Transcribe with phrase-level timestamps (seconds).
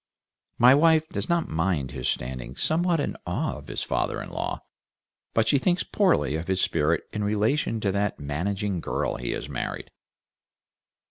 [0.57, 4.63] My wife does not mind his standing somewhat in awe of his father in law,
[5.35, 9.47] but she thinks poorly of his spirit in relation to that managing girl he has
[9.47, 9.91] married.